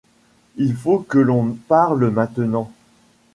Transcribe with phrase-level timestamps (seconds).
[0.55, 2.09] Il faut que l'on parle.
[2.09, 2.71] Maintenant!